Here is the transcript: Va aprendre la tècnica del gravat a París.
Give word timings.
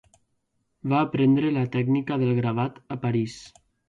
Va 0.93 1.01
aprendre 1.07 1.51
la 1.57 1.65
tècnica 1.75 2.17
del 2.23 2.31
gravat 2.39 2.81
a 2.97 2.99
París. 3.05 3.37